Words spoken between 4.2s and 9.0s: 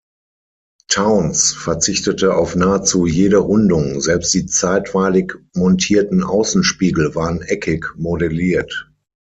die zeitweilig montierten Außenspiegel waren eckig modelliert.